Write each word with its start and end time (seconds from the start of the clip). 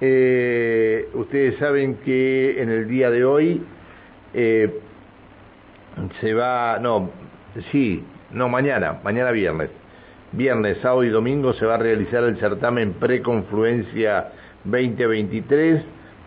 eh, 0.00 1.08
ustedes 1.14 1.56
saben 1.58 1.96
que 2.04 2.62
en 2.62 2.70
el 2.70 2.88
día 2.88 3.10
de 3.10 3.24
hoy 3.24 3.62
eh, 4.34 4.80
se 6.20 6.34
va, 6.34 6.78
no, 6.80 7.10
sí, 7.72 8.04
no, 8.32 8.48
mañana, 8.48 9.00
mañana 9.02 9.30
viernes, 9.30 9.70
viernes, 10.32 10.78
sábado 10.78 11.04
y 11.04 11.08
domingo 11.08 11.52
se 11.54 11.66
va 11.66 11.74
a 11.74 11.78
realizar 11.78 12.22
el 12.24 12.38
certamen 12.38 12.94
Preconfluencia 12.94 14.32
2023, 14.64 15.82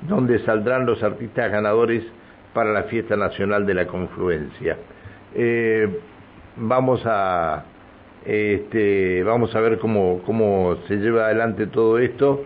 donde 0.07 0.39
saldrán 0.39 0.85
los 0.85 1.01
artistas 1.03 1.51
ganadores 1.51 2.03
para 2.53 2.71
la 2.71 2.83
Fiesta 2.83 3.15
Nacional 3.15 3.65
de 3.65 3.73
la 3.73 3.87
Confluencia. 3.87 4.77
Eh, 5.33 5.87
vamos 6.57 7.01
a 7.05 7.65
este, 8.25 9.23
vamos 9.23 9.55
a 9.55 9.59
ver 9.61 9.79
cómo, 9.79 10.21
cómo 10.25 10.77
se 10.87 10.97
lleva 10.97 11.25
adelante 11.25 11.67
todo 11.67 11.97
esto. 11.97 12.43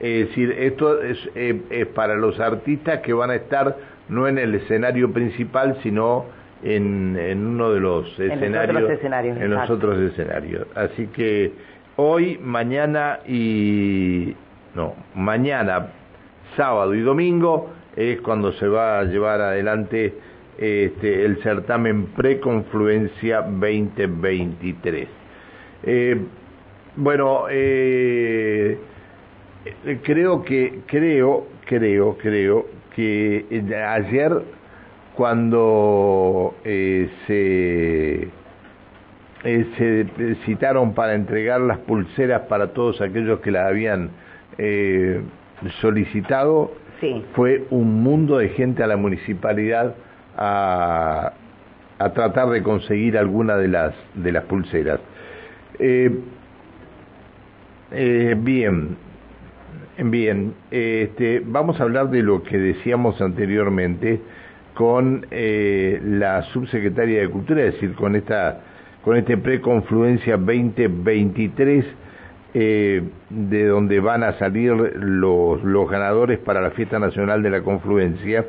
Es 0.00 0.28
decir, 0.28 0.54
esto 0.58 1.00
es, 1.00 1.18
eh, 1.34 1.60
es, 1.70 1.86
para 1.86 2.16
los 2.16 2.38
artistas 2.38 3.00
que 3.00 3.12
van 3.12 3.30
a 3.30 3.36
estar 3.36 3.76
no 4.08 4.28
en 4.28 4.38
el 4.38 4.54
escenario 4.54 5.12
principal, 5.12 5.78
sino 5.82 6.26
en, 6.62 7.16
en 7.18 7.46
uno 7.46 7.72
de 7.72 7.80
los 7.80 8.06
escenarios. 8.18 8.74
Los 8.74 8.82
otros 8.82 8.98
escenarios 8.98 9.38
en 9.38 9.50
los 9.50 9.70
otros 9.70 9.98
escenarios. 9.98 10.66
Así 10.74 11.06
que 11.08 11.52
hoy, 11.96 12.38
mañana 12.42 13.20
y. 13.26 14.34
No, 14.74 14.94
mañana, 15.14 15.86
sábado 16.56 16.94
y 16.94 17.00
domingo 17.00 17.70
es 17.96 18.20
cuando 18.20 18.52
se 18.52 18.68
va 18.68 18.98
a 18.98 19.04
llevar 19.04 19.40
adelante 19.40 20.12
este, 20.58 21.24
el 21.24 21.42
certamen 21.42 22.06
Preconfluencia 22.08 23.40
2023. 23.42 25.08
Eh, 25.82 26.20
bueno, 26.96 27.44
eh, 27.50 28.78
creo 30.02 30.42
que, 30.42 30.80
creo, 30.86 31.46
creo, 31.66 32.16
creo 32.18 32.66
que 32.94 33.44
ayer 33.88 34.42
cuando 35.14 36.54
eh, 36.64 37.08
se, 37.26 38.28
eh, 39.44 39.66
se 39.76 40.34
citaron 40.44 40.94
para 40.94 41.14
entregar 41.14 41.60
las 41.60 41.78
pulseras 41.78 42.42
para 42.42 42.68
todos 42.68 43.00
aquellos 43.00 43.40
que 43.40 43.50
las 43.50 43.66
habían 43.68 44.10
eh, 44.58 45.20
solicitado, 45.80 46.72
sí. 47.00 47.24
fue 47.34 47.64
un 47.70 48.02
mundo 48.02 48.38
de 48.38 48.50
gente 48.50 48.82
a 48.82 48.86
la 48.86 48.96
municipalidad 48.96 49.94
a, 50.36 51.32
a 51.98 52.12
tratar 52.12 52.50
de 52.50 52.62
conseguir 52.62 53.16
alguna 53.16 53.56
de 53.56 53.68
las 53.68 53.94
de 54.14 54.32
las 54.32 54.44
pulseras. 54.44 55.00
Eh, 55.78 56.10
eh, 57.92 58.34
bien, 58.38 58.96
bien. 60.04 60.54
Este, 60.70 61.42
vamos 61.44 61.80
a 61.80 61.84
hablar 61.84 62.10
de 62.10 62.22
lo 62.22 62.42
que 62.42 62.58
decíamos 62.58 63.20
anteriormente 63.20 64.20
con 64.74 65.26
eh, 65.30 66.00
la 66.04 66.42
subsecretaria 66.44 67.20
de 67.20 67.28
Cultura, 67.28 67.64
es 67.64 67.74
decir, 67.74 67.94
con 67.94 68.14
esta 68.16 68.60
con 69.02 69.16
este 69.16 69.36
preconfluencia 69.36 70.36
2023 70.36 71.84
eh, 72.54 73.02
de 73.30 73.66
donde 73.66 74.00
van 74.00 74.24
a 74.24 74.32
salir 74.32 74.72
los, 74.72 75.62
los 75.62 75.88
ganadores 75.88 76.40
para 76.40 76.60
la 76.60 76.70
fiesta 76.72 76.98
nacional 76.98 77.42
de 77.42 77.50
la 77.50 77.62
confluencia 77.62 78.44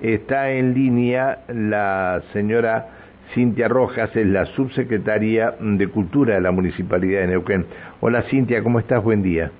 está 0.00 0.50
en 0.50 0.74
línea 0.74 1.44
la 1.48 2.22
señora 2.32 2.88
Cintia 3.34 3.68
Rojas, 3.68 4.14
es 4.16 4.26
la 4.26 4.46
subsecretaria 4.46 5.54
de 5.60 5.86
Cultura 5.88 6.34
de 6.34 6.40
la 6.40 6.50
Municipalidad 6.50 7.20
de 7.20 7.26
Neuquén. 7.28 7.66
Hola 8.00 8.22
Cintia, 8.22 8.62
¿cómo 8.62 8.80
estás? 8.80 9.02
Buen 9.02 9.22
día. 9.22 9.52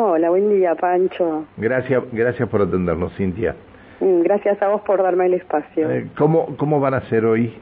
Hola, 0.00 0.30
buen 0.30 0.48
día, 0.48 0.76
Pancho. 0.76 1.46
Gracias, 1.56 2.04
gracias 2.12 2.48
por 2.48 2.62
atendernos, 2.62 3.12
Cintia. 3.16 3.56
Mm, 3.98 4.20
gracias 4.22 4.62
a 4.62 4.68
vos 4.68 4.82
por 4.82 5.02
darme 5.02 5.26
el 5.26 5.34
espacio. 5.34 5.90
Eh, 5.90 6.06
¿cómo, 6.16 6.56
¿Cómo 6.56 6.78
van 6.78 6.94
a 6.94 7.00
ser 7.08 7.24
hoy? 7.24 7.52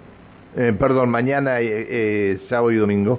Eh, 0.55 0.75
perdón, 0.79 1.09
mañana, 1.09 1.63
eh, 1.63 1.87
eh, 1.89 2.39
sábado 2.51 2.73
y 2.73 2.77
domingo. 2.77 3.19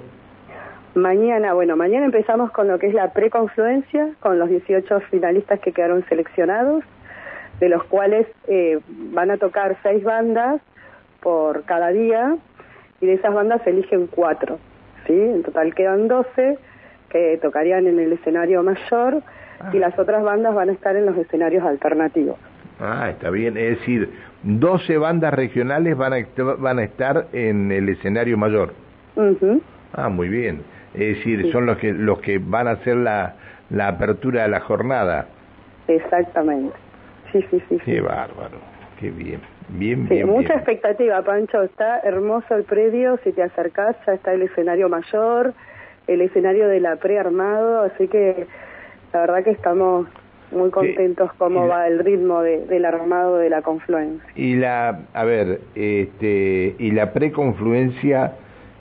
Mañana, 0.94 1.52
bueno, 1.52 1.76
mañana 1.76 2.06
empezamos 2.06 2.52
con 2.52 2.68
lo 2.68 2.78
que 2.78 2.86
es 2.86 2.94
la 2.94 3.12
preconfluencia, 3.12 4.10
con 4.20 4.38
los 4.38 4.48
18 4.48 5.00
finalistas 5.10 5.58
que 5.58 5.72
quedaron 5.72 6.04
seleccionados, 6.08 6.84
de 7.58 7.68
los 7.70 7.82
cuales 7.84 8.24
eh, 8.46 8.78
van 8.86 9.32
a 9.32 9.36
tocar 9.36 9.76
seis 9.82 10.04
bandas 10.04 10.60
por 11.20 11.64
cada 11.64 11.88
día, 11.88 12.36
y 13.00 13.06
de 13.06 13.14
esas 13.14 13.34
bandas 13.34 13.62
se 13.64 13.70
eligen 13.70 14.06
cuatro, 14.06 14.60
¿sí? 15.08 15.20
En 15.20 15.42
total 15.42 15.74
quedan 15.74 16.06
12 16.06 16.56
que 17.10 17.38
tocarían 17.42 17.86
en 17.86 17.98
el 17.98 18.12
escenario 18.12 18.62
mayor, 18.62 19.22
Ah. 19.60 19.70
y 19.72 19.78
las 19.78 19.98
otras 19.98 20.22
bandas 20.22 20.54
van 20.54 20.68
a 20.68 20.72
estar 20.72 20.94
en 20.94 21.04
los 21.06 21.16
escenarios 21.16 21.64
alternativos. 21.64 22.36
Ah, 22.80 23.10
está 23.10 23.28
bien. 23.30 23.56
Es 23.56 23.78
decir, 23.80 24.08
12 24.44 24.98
bandas 24.98 25.34
regionales 25.34 25.96
van 25.96 26.12
a, 26.12 26.18
van 26.58 26.78
a 26.78 26.84
estar 26.84 27.26
en 27.32 27.72
el 27.72 27.88
escenario 27.88 28.38
mayor. 28.38 28.72
Ujú. 29.16 29.60
Ah, 29.94 30.08
muy 30.08 30.28
bien. 30.28 30.62
Es 30.94 31.16
decir, 31.16 31.42
Sí. 31.42 31.50
son 31.50 31.66
los 31.66 31.76
que 31.78 31.92
los 31.92 32.20
que 32.20 32.38
van 32.38 32.68
a 32.68 32.72
hacer 32.72 32.96
la, 32.98 33.34
la 33.70 33.88
apertura 33.88 34.42
de 34.42 34.48
la 34.48 34.60
jornada. 34.60 35.26
Exactamente. 35.88 36.74
Sí, 37.32 37.42
sí, 37.50 37.58
sí. 37.68 37.78
sí. 37.78 37.80
Qué 37.84 38.00
bárbaro. 38.00 38.58
Qué 39.00 39.10
bien. 39.10 39.40
Bien, 39.70 40.06
Sí, 40.08 40.14
bien. 40.14 40.26
mucha 40.28 40.48
bien. 40.48 40.58
expectativa, 40.58 41.20
Pancho. 41.22 41.62
Está 41.62 41.98
hermoso 42.00 42.54
el 42.54 42.64
predio. 42.64 43.18
Si 43.24 43.32
te 43.32 43.42
acercás, 43.42 43.96
ya 44.06 44.14
está 44.14 44.32
el 44.32 44.42
escenario 44.42 44.88
mayor, 44.88 45.52
el 46.08 46.20
escenario 46.22 46.66
de 46.68 46.80
la 46.80 46.96
prearmado. 46.96 47.82
Así 47.82 48.08
que 48.08 48.46
la 49.12 49.20
verdad 49.20 49.44
que 49.44 49.50
estamos 49.50 50.06
muy 50.50 50.70
contentos 50.70 51.30
cómo 51.38 51.66
la- 51.66 51.74
va 51.76 51.86
el 51.88 51.98
ritmo 52.00 52.40
de, 52.42 52.64
del 52.66 52.84
armado 52.86 53.36
de 53.36 53.50
la 53.50 53.62
confluencia. 53.62 54.26
Y 54.34 54.56
la, 54.56 55.00
a 55.14 55.24
ver, 55.24 55.60
este, 55.74 56.74
y 56.78 56.90
la 56.92 57.12
preconfluencia 57.12 58.32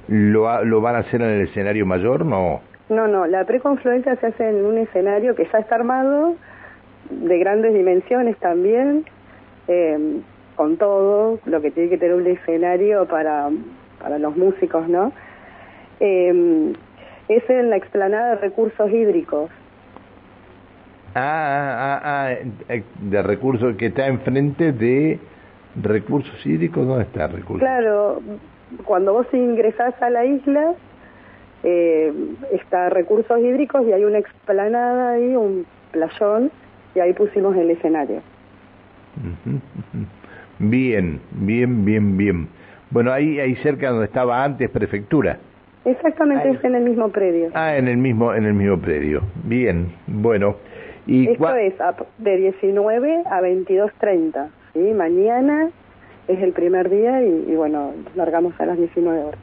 lo, 0.07 0.63
lo 0.63 0.81
van 0.81 0.95
a 0.95 0.99
hacer 0.99 1.21
en 1.21 1.27
el 1.29 1.41
escenario 1.47 1.85
mayor, 1.85 2.25
no. 2.25 2.61
No, 2.89 3.07
no, 3.09 3.27
la 3.27 3.43
preconfluencia 3.43 4.15
se 4.15 4.27
hace 4.27 4.47
en 4.49 4.63
un 4.65 4.77
escenario 4.77 5.35
que 5.35 5.45
ya 5.51 5.59
está 5.59 5.75
armado, 5.75 6.35
de 7.09 7.37
grandes 7.37 7.73
dimensiones 7.73 8.37
también, 8.37 9.03
eh, 9.67 10.21
con 10.55 10.77
todo 10.77 11.39
lo 11.45 11.61
que 11.61 11.71
tiene 11.71 11.89
que 11.89 11.97
tener 11.97 12.15
un 12.15 12.25
escenario 12.27 13.05
para, 13.07 13.49
para 14.01 14.17
los 14.19 14.37
músicos, 14.37 14.87
¿no? 14.87 15.11
Eh, 15.99 16.73
es 17.29 17.49
en 17.49 17.69
la 17.69 17.77
explanada 17.77 18.31
de 18.31 18.35
recursos 18.35 18.91
hídricos. 18.91 19.49
Ah, 21.15 21.99
ah, 21.99 22.01
ah, 22.03 22.31
eh, 22.69 22.83
de 23.01 23.23
recursos 23.23 23.75
que 23.75 23.87
está 23.87 24.07
enfrente 24.07 24.71
de 24.71 25.19
recursos 25.81 26.45
hídricos, 26.45 26.85
¿dónde 26.85 27.03
está 27.03 27.27
recursos? 27.27 27.59
Claro, 27.59 28.21
cuando 28.83 29.13
vos 29.13 29.27
ingresás 29.33 29.99
a 30.01 30.09
la 30.09 30.25
isla, 30.25 30.73
eh, 31.63 32.13
está 32.51 32.89
recursos 32.89 33.39
hídricos 33.39 33.85
y 33.87 33.93
hay 33.93 34.03
una 34.03 34.19
explanada 34.19 35.13
ahí, 35.13 35.35
un 35.35 35.65
playón, 35.91 36.51
y 36.93 36.99
ahí 36.99 37.13
pusimos 37.13 37.55
el 37.55 37.71
escenario. 37.71 38.21
Bien, 40.59 41.19
bien, 41.31 41.85
bien, 41.85 42.17
bien. 42.17 42.47
Bueno, 42.89 43.11
ahí, 43.11 43.39
ahí 43.39 43.55
cerca 43.57 43.89
donde 43.89 44.05
estaba 44.05 44.43
antes 44.43 44.69
prefectura. 44.69 45.39
Exactamente, 45.85 46.49
Ahí. 46.49 46.55
es 46.55 46.63
en 46.63 46.75
el 46.75 46.83
mismo 46.83 47.09
predio. 47.09 47.49
Ah, 47.53 47.75
en 47.77 47.87
el 47.87 47.97
mismo, 47.97 48.33
en 48.33 48.45
el 48.45 48.53
mismo 48.53 48.77
predio. 48.79 49.21
Bien, 49.43 49.93
bueno. 50.07 50.55
Y 51.05 51.29
Esto 51.31 51.55
es 51.55 51.79
a- 51.79 51.95
de 52.17 52.35
19 52.37 53.23
a 53.29 53.39
22.30, 53.41 54.49
¿sí? 54.73 54.79
Mañana 54.93 55.69
es 56.27 56.41
el 56.41 56.51
primer 56.51 56.89
día 56.89 57.21
y, 57.23 57.45
y 57.47 57.55
bueno, 57.55 57.93
largamos 58.15 58.59
a 58.59 58.65
las 58.65 58.77
19 58.77 59.23
horas, 59.23 59.39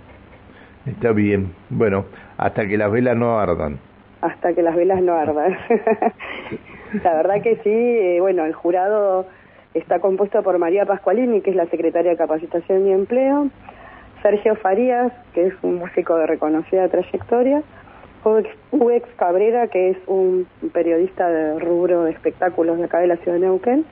está 0.84 1.12
bien. 1.12 1.52
Bueno, 1.70 2.04
hasta 2.36 2.66
que 2.68 2.76
las 2.76 2.92
velas 2.92 3.16
no 3.16 3.38
ardan. 3.40 3.78
hasta 4.20 4.52
que 4.52 4.60
las 4.62 4.76
velas 4.76 5.00
no 5.02 5.14
ardan. 5.14 5.56
la 7.02 7.14
verdad 7.14 7.40
que 7.42 7.56
sí, 7.64 7.70
eh, 7.70 8.18
bueno, 8.20 8.44
el 8.44 8.52
jurado 8.52 9.26
está 9.72 10.00
compuesto 10.00 10.42
por 10.42 10.58
María 10.58 10.84
Pascualini, 10.84 11.40
que 11.40 11.50
es 11.50 11.56
la 11.56 11.66
secretaria 11.66 12.10
de 12.10 12.16
Capacitación 12.18 12.86
y 12.86 12.92
Empleo, 12.92 13.48
Sergio 14.24 14.56
Farías, 14.56 15.12
que 15.34 15.48
es 15.48 15.54
un 15.60 15.74
músico 15.76 16.16
de 16.16 16.26
reconocida 16.26 16.88
trayectoria, 16.88 17.62
Uex 18.72 19.06
Cabrera, 19.18 19.68
que 19.68 19.90
es 19.90 19.98
un 20.06 20.46
periodista 20.72 21.28
de 21.28 21.58
rubro 21.60 22.04
de 22.04 22.12
espectáculos 22.12 22.78
de 22.78 22.84
acá 22.84 23.00
de 23.00 23.08
la 23.08 23.16
ciudad 23.18 23.34
de 23.34 23.40
Neuquén. 23.44 23.84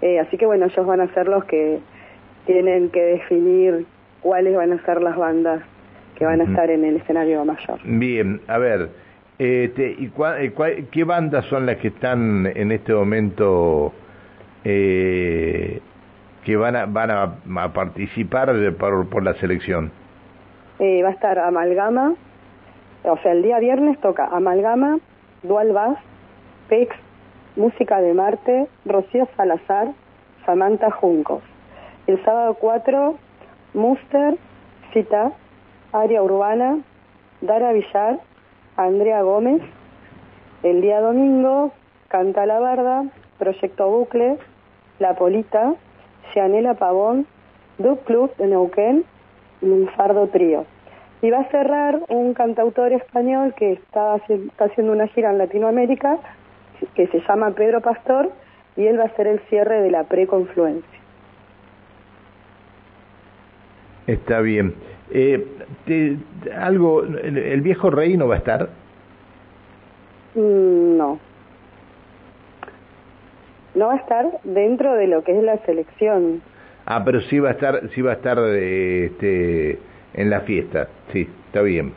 Eh, 0.00 0.18
así 0.20 0.38
que 0.38 0.46
bueno, 0.46 0.64
ellos 0.64 0.86
van 0.86 1.02
a 1.02 1.12
ser 1.12 1.28
los 1.28 1.44
que 1.44 1.80
tienen 2.46 2.88
que 2.88 3.02
definir 3.02 3.84
cuáles 4.22 4.56
van 4.56 4.72
a 4.72 4.82
ser 4.86 5.02
las 5.02 5.16
bandas 5.18 5.62
que 6.16 6.24
van 6.24 6.40
a 6.40 6.44
estar 6.44 6.70
en 6.70 6.82
el 6.86 6.96
escenario 6.96 7.44
mayor. 7.44 7.78
Bien, 7.84 8.40
a 8.48 8.56
ver, 8.56 8.88
este, 9.38 9.96
¿y 9.98 10.08
cua- 10.16 10.40
eh, 10.40 10.54
cua- 10.54 10.86
qué 10.90 11.04
bandas 11.04 11.44
son 11.46 11.66
las 11.66 11.76
que 11.76 11.88
están 11.88 12.46
en 12.54 12.72
este 12.72 12.94
momento 12.94 13.92
eh, 14.64 15.41
que 16.44 16.56
van 16.56 16.76
a, 16.76 16.86
van 16.86 17.10
a, 17.10 17.34
a 17.62 17.72
participar 17.72 18.52
por, 18.78 19.08
por 19.08 19.22
la 19.22 19.34
selección? 19.34 19.90
Eh, 20.78 21.02
va 21.02 21.10
a 21.10 21.12
estar 21.12 21.38
Amalgama, 21.38 22.14
o 23.04 23.16
sea, 23.18 23.32
el 23.32 23.42
día 23.42 23.58
viernes 23.58 24.00
toca 24.00 24.26
Amalgama, 24.26 24.98
Dual 25.42 25.72
Bass, 25.72 25.98
Pex, 26.68 26.94
Música 27.56 28.00
de 28.00 28.14
Marte, 28.14 28.68
Rocío 28.84 29.28
Salazar, 29.36 29.88
Samantha 30.46 30.90
Juncos. 30.90 31.42
El 32.06 32.22
sábado 32.24 32.54
4, 32.54 33.14
Muster, 33.74 34.36
Cita, 34.92 35.32
Área 35.92 36.22
Urbana, 36.22 36.78
Dara 37.40 37.72
Villar, 37.72 38.20
Andrea 38.76 39.22
Gómez. 39.22 39.62
El 40.62 40.80
día 40.80 41.00
domingo, 41.00 41.72
Canta 42.08 42.46
la 42.46 42.60
Barda, 42.60 43.04
Proyecto 43.38 43.88
Bucle, 43.88 44.38
La 44.98 45.14
Polita, 45.14 45.74
Cianela 46.32 46.74
Pavón, 46.74 47.26
Dub 47.78 48.02
Club 48.04 48.34
de 48.36 48.46
Neuquén 48.46 49.04
y 49.60 49.86
Fardo 49.96 50.28
Trío. 50.28 50.64
Y 51.22 51.30
va 51.30 51.40
a 51.40 51.50
cerrar 51.50 52.00
un 52.08 52.34
cantautor 52.34 52.92
español 52.92 53.54
que 53.54 53.72
está, 53.72 54.16
está 54.16 54.64
haciendo 54.64 54.92
una 54.92 55.06
gira 55.08 55.30
en 55.30 55.38
Latinoamérica, 55.38 56.18
que 56.94 57.06
se 57.08 57.20
llama 57.20 57.52
Pedro 57.52 57.80
Pastor, 57.80 58.30
y 58.76 58.86
él 58.86 58.98
va 58.98 59.04
a 59.04 59.16
ser 59.16 59.26
el 59.28 59.40
cierre 59.48 59.82
de 59.82 59.90
la 59.90 60.04
preconfluencia. 60.04 61.00
Está 64.06 64.40
bien. 64.40 64.74
Eh, 65.10 65.46
algo, 66.58 67.04
¿El 67.04 67.60
viejo 67.60 67.90
rey 67.90 68.16
no 68.16 68.26
va 68.26 68.34
a 68.34 68.38
estar? 68.38 68.68
Mm, 70.34 70.96
no. 70.96 71.18
No 73.74 73.86
va 73.86 73.94
a 73.94 73.96
estar 73.96 74.26
dentro 74.44 74.94
de 74.94 75.06
lo 75.06 75.24
que 75.24 75.36
es 75.36 75.42
la 75.42 75.58
selección. 75.64 76.42
Ah, 76.84 77.02
pero 77.04 77.20
sí 77.22 77.38
va 77.38 77.50
a 77.50 77.52
estar, 77.52 77.88
sí 77.94 78.02
va 78.02 78.12
a 78.12 78.14
estar 78.14 78.38
este, 78.38 79.78
en 80.14 80.30
la 80.30 80.40
fiesta. 80.40 80.88
Sí, 81.12 81.28
está 81.46 81.62
bien. 81.62 81.92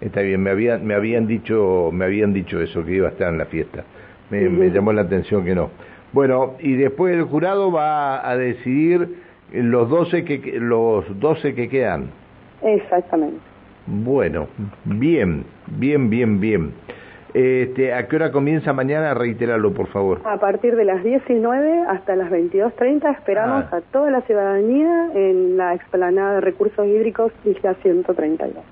Está 0.00 0.20
bien, 0.20 0.42
me 0.42 0.50
habían, 0.50 0.84
me 0.84 0.94
habían 0.94 1.28
dicho, 1.28 1.90
me 1.92 2.06
habían 2.06 2.32
dicho 2.32 2.60
eso, 2.60 2.84
que 2.84 2.92
iba 2.92 3.08
a 3.08 3.12
estar 3.12 3.28
en 3.28 3.38
la 3.38 3.44
fiesta. 3.44 3.84
Me, 4.30 4.48
me 4.48 4.70
llamó 4.70 4.92
la 4.92 5.02
atención 5.02 5.44
que 5.44 5.54
no. 5.54 5.70
Bueno, 6.12 6.56
y 6.58 6.74
después 6.74 7.14
el 7.14 7.22
jurado 7.22 7.70
va 7.70 8.28
a 8.28 8.36
decidir 8.36 9.08
los 9.52 9.88
12 9.88 10.24
que, 10.24 10.58
los 10.58 11.20
12 11.20 11.54
que 11.54 11.68
quedan. 11.68 12.10
Exactamente. 12.62 13.38
Bueno, 13.86 14.48
bien, 14.84 15.44
bien, 15.66 16.10
bien, 16.10 16.40
bien. 16.40 16.72
Este, 17.34 17.94
¿A 17.94 18.06
qué 18.08 18.16
hora 18.16 18.30
comienza 18.30 18.72
mañana? 18.72 19.14
Reiterarlo, 19.14 19.72
por 19.72 19.86
favor. 19.88 20.20
A 20.24 20.38
partir 20.38 20.76
de 20.76 20.84
las 20.84 21.02
19 21.02 21.84
hasta 21.88 22.14
las 22.14 22.30
22.30 22.30 23.16
esperamos 23.16 23.64
ah. 23.72 23.76
a 23.76 23.80
toda 23.80 24.10
la 24.10 24.20
ciudadanía 24.22 25.10
en 25.14 25.56
la 25.56 25.74
explanada 25.74 26.34
de 26.34 26.40
recursos 26.42 26.86
hídricos 26.86 27.32
Isla 27.44 27.74
132. 27.82 28.62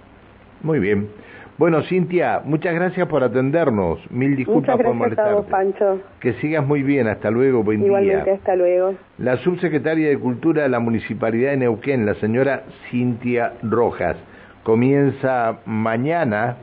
Muy 0.63 0.79
bien. 0.79 1.09
Bueno, 1.57 1.83
Cintia, 1.83 2.41
muchas 2.45 2.75
gracias 2.75 3.07
por 3.07 3.23
atendernos. 3.23 3.99
Mil 4.11 4.35
disculpas 4.35 4.79
por 4.79 4.95
molestarte. 4.95 5.31
A 5.31 5.35
vos, 5.35 5.47
Pancho. 5.47 6.01
Que 6.19 6.33
sigas 6.35 6.67
muy 6.67 6.83
bien. 6.83 7.07
Hasta 7.07 7.31
luego. 7.31 7.63
Buen 7.63 7.85
Igualmente, 7.85 8.31
hasta 8.31 8.57
luego. 8.57 8.95
La 9.19 9.37
subsecretaria 9.39 10.09
de 10.09 10.19
Cultura 10.19 10.63
de 10.63 10.71
la 10.71 10.81
Municipalidad 10.81 11.51
de 11.51 11.59
Neuquén, 11.59 12.07
la 12.07 12.15
señora 12.15 12.63
Cintia 12.91 13.53
Rojas, 13.63 14.17
comienza 14.63 15.59
mañana 15.67 16.57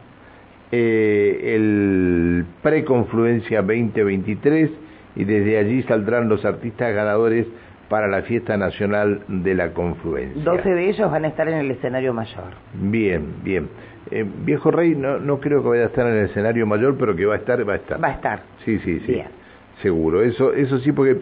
eh, 0.72 1.56
el 1.56 2.46
Preconfluencia 2.62 3.62
2023 3.62 4.70
y 5.16 5.24
desde 5.24 5.58
allí 5.58 5.84
saldrán 5.84 6.30
los 6.30 6.46
artistas 6.46 6.94
ganadores 6.94 7.48
para 7.90 8.08
la 8.08 8.22
fiesta 8.24 8.58
nacional 8.58 9.22
de 9.28 9.56
la 9.56 9.74
confluencia. 9.74 10.44
12 10.44 10.70
de 10.70 10.90
ellos 10.90 11.10
van 11.10 11.26
a 11.26 11.30
estar 11.30 11.48
en 11.48 11.56
el 11.56 11.72
escenario 11.72 12.14
mayor. 12.14 12.54
Bien, 12.74 13.26
bien. 13.44 13.70
Eh, 14.12 14.26
Viejo 14.46 14.72
Rey 14.72 14.96
no, 14.96 15.20
no 15.20 15.40
creo 15.40 15.62
que 15.64 15.70
vaya 15.70 15.84
a 15.84 15.88
estar 15.88 16.06
en 16.08 16.14
el 16.18 16.26
escenario 16.26 16.66
mayor, 16.66 16.98
pero 16.98 17.16
que 17.16 17.26
va 17.26 17.36
a 17.36 17.38
estar, 17.38 17.68
va 17.68 17.74
a 17.74 17.78
estar. 17.78 18.04
Va 18.04 18.10
a 18.10 18.14
estar. 18.14 18.42
Sí, 18.66 18.80
sí, 18.80 19.02
sí. 19.06 19.22
Seguro. 19.82 20.22
Eso, 20.22 20.54
eso 20.54 20.80
sí, 20.80 20.92
porque 20.92 21.18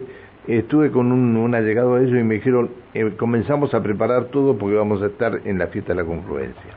estuve 0.48 0.90
con 0.90 1.12
un, 1.12 1.36
un 1.36 1.54
allegado 1.54 1.94
a 1.94 2.00
ellos 2.00 2.18
y 2.18 2.24
me 2.24 2.34
dijeron, 2.34 2.70
eh, 2.94 3.12
comenzamos 3.16 3.74
a 3.74 3.82
preparar 3.82 4.26
todo 4.26 4.56
porque 4.58 4.76
vamos 4.76 5.02
a 5.02 5.06
estar 5.06 5.40
en 5.44 5.58
la 5.58 5.68
fiesta 5.68 5.92
de 5.92 6.02
la 6.02 6.06
confluencia. 6.06 6.72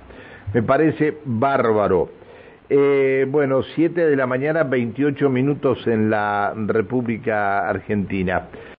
Me 0.53 0.63
parece 0.63 1.17
bárbaro. 1.25 2.09
Eh, 2.71 3.25
bueno, 3.27 3.63
7 3.63 4.05
de 4.05 4.15
la 4.15 4.27
mañana, 4.27 4.63
28 4.63 5.27
minutos 5.29 5.87
en 5.87 6.11
la 6.11 6.53
República 6.55 7.67
Argentina. 7.67 8.47